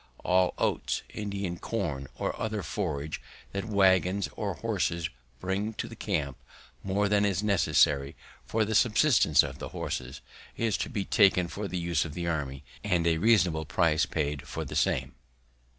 All 0.23 0.55
oats, 0.57 1.03
Indian 1.13 1.59
corn, 1.59 2.07
or 2.15 2.35
other 2.41 2.63
forage 2.63 3.21
that 3.51 3.65
waggons 3.65 4.27
or 4.35 4.55
horses 4.55 5.11
bring 5.39 5.73
to 5.73 5.87
the 5.87 5.95
camp, 5.95 6.37
more 6.81 7.07
than 7.07 7.23
is 7.23 7.43
necessary 7.43 8.15
for 8.43 8.65
the 8.65 8.73
subsistence 8.73 9.43
of 9.43 9.59
the 9.59 9.69
horses, 9.69 10.21
is 10.57 10.75
to 10.77 10.89
be 10.89 11.05
taken 11.05 11.47
for 11.47 11.67
the 11.67 11.77
use 11.77 12.03
of 12.03 12.15
the 12.15 12.25
army, 12.25 12.63
and 12.83 13.05
a 13.05 13.19
reasonable 13.19 13.65
price 13.65 14.07
paid 14.07 14.47
for 14.47 14.65
the 14.65 14.75
same. 14.75 15.13